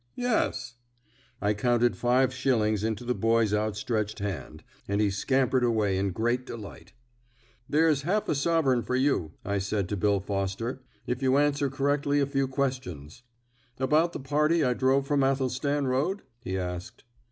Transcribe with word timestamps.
"Yes." 0.15 0.77
I 1.43 1.53
counted 1.53 1.95
five 1.95 2.33
shillings 2.33 2.83
into 2.83 3.05
the 3.05 3.13
boy's 3.13 3.53
outstretched 3.53 4.17
hand, 4.17 4.63
and 4.87 4.99
he 4.99 5.11
scampered 5.11 5.63
away 5.63 5.95
in 5.95 6.09
great 6.09 6.43
delight. 6.43 6.93
"There's 7.69 8.01
half 8.01 8.27
a 8.27 8.33
sovereign 8.33 8.81
for 8.81 8.95
you," 8.95 9.33
I 9.45 9.59
said 9.59 9.87
to 9.89 9.95
Bill 9.95 10.19
Foster, 10.19 10.81
"if 11.05 11.21
you 11.21 11.37
answer 11.37 11.69
correctly 11.69 12.19
a 12.19 12.25
few 12.25 12.47
questions." 12.47 13.21
"About 13.79 14.11
the 14.13 14.19
party 14.19 14.63
I 14.63 14.73
drove 14.73 15.05
from 15.05 15.23
Athelstan 15.23 15.85
Road?" 15.85 16.23
he 16.39 16.57
asked. 16.57 17.03